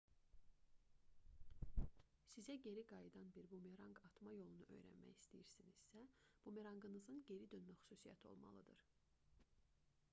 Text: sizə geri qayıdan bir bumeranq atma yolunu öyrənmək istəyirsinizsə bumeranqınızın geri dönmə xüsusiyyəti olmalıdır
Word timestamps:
sizə 2.29 2.55
geri 2.63 2.83
qayıdan 2.91 3.27
bir 3.35 3.49
bumeranq 3.51 3.99
atma 4.09 4.33
yolunu 4.37 4.65
öyrənmək 4.77 5.19
istəyirsinizsə 5.19 6.01
bumeranqınızın 6.47 7.21
geri 7.29 7.51
dönmə 7.53 7.75
xüsusiyyəti 7.83 8.29
olmalıdır 8.31 8.81